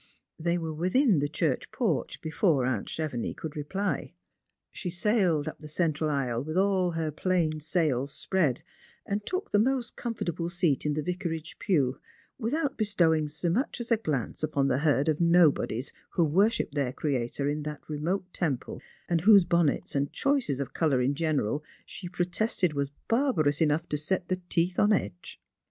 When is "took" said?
9.27-9.51